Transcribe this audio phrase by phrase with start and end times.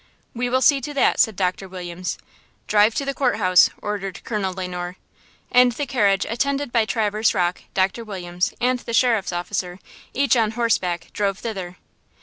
[0.33, 2.17] "We will see to that," said Doctor Williams.
[2.65, 4.95] "Drive to the Court House!" ordered Colonel Le Noir.
[5.51, 9.77] And the carriage, attended by Traverse Rocke, Doctor Williams and the Sheriff's officer,
[10.15, 11.77] each on horseback, drove thither.